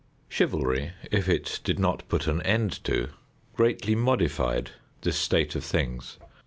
[0.29, 3.09] Chivalry, if it did not put an end to,
[3.55, 6.17] greatly modified this state of things.